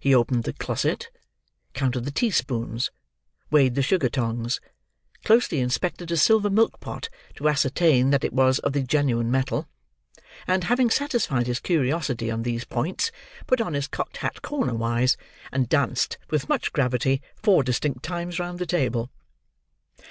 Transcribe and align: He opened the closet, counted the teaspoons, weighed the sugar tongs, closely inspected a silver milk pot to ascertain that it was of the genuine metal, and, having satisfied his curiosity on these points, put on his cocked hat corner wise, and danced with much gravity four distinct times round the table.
He 0.00 0.14
opened 0.14 0.44
the 0.44 0.54
closet, 0.54 1.10
counted 1.74 2.06
the 2.06 2.10
teaspoons, 2.10 2.90
weighed 3.50 3.74
the 3.74 3.82
sugar 3.82 4.08
tongs, 4.08 4.58
closely 5.22 5.60
inspected 5.60 6.10
a 6.10 6.16
silver 6.16 6.48
milk 6.48 6.80
pot 6.80 7.10
to 7.36 7.46
ascertain 7.46 8.08
that 8.08 8.24
it 8.24 8.32
was 8.32 8.58
of 8.60 8.72
the 8.72 8.80
genuine 8.82 9.30
metal, 9.30 9.68
and, 10.46 10.64
having 10.64 10.88
satisfied 10.88 11.46
his 11.46 11.60
curiosity 11.60 12.30
on 12.30 12.40
these 12.42 12.64
points, 12.64 13.12
put 13.46 13.60
on 13.60 13.74
his 13.74 13.86
cocked 13.86 14.16
hat 14.24 14.40
corner 14.40 14.72
wise, 14.74 15.18
and 15.52 15.68
danced 15.68 16.16
with 16.30 16.48
much 16.48 16.72
gravity 16.72 17.20
four 17.36 17.62
distinct 17.62 18.02
times 18.02 18.38
round 18.38 18.58
the 18.60 18.64
table. 18.66 19.10